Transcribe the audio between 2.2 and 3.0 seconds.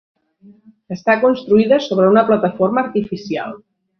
plataforma